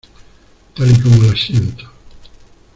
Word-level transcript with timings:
tal 0.73 0.89
y 0.89 0.99
como 0.99 1.21
las 1.21 1.39
siento. 1.39 1.87